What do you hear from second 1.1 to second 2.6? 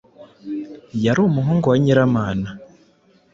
umuhungu wa Nyiramana.